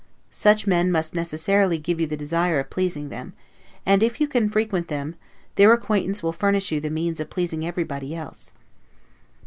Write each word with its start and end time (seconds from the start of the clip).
Such 0.31 0.65
men 0.65 0.91
must 0.91 1.13
necessarily 1.13 1.77
give 1.77 2.01
you 2.01 2.07
the 2.07 2.17
desire 2.17 2.57
of 2.57 2.71
pleasing 2.71 3.09
them; 3.09 3.33
and 3.85 4.01
if 4.01 4.19
you 4.19 4.27
can 4.27 4.49
frequent 4.49 4.87
them, 4.87 5.13
their 5.57 5.71
acquaintance 5.73 6.23
will 6.23 6.33
furnish 6.33 6.71
you 6.71 6.79
the 6.79 6.89
means 6.89 7.19
of 7.19 7.29
pleasing 7.29 7.63
everybody 7.63 8.15
else. 8.15 8.53